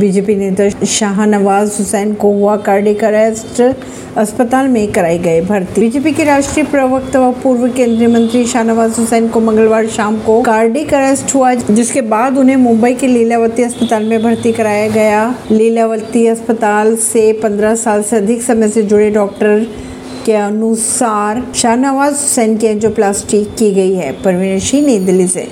[0.00, 3.76] BJP नेता शाहनवाज हुसैन को हुआ कार्डिक अरेस्ट,
[4.16, 9.28] अस्पताल में कराई गए भर्ती। बीजेपी के राष्ट्रीय प्रवक्ता व पूर्व केंद्रीय मंत्री शाहनवाज हुसैन
[9.28, 14.22] को मंगलवार शाम को कार्डिक अरेस्ट हुआ, जिसके बाद उन्हें मुंबई के लीलावती अस्पताल में
[14.22, 19.66] भर्ती कराया गया। लीलावती अस्पताल से 15 साल से अधिक समय से जुड़े डॉक्टर
[20.26, 25.48] के अनुसार शाहनवाज हुसैन की एंजोप्लास्टी की गई है। परवीन सिंह, नई दिल्ली से।